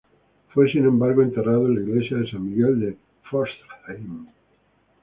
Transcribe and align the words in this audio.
Fue, 0.51 0.67
sin 0.71 0.85
embargo, 0.85 1.21
enterrado 1.21 1.67
en 1.67 1.75
la 1.75 1.81
iglesia 1.81 2.17
de 2.17 2.31
san 2.31 2.43
Miguel 2.49 2.79
de 2.79 2.97
Pforzheim. 3.29 4.25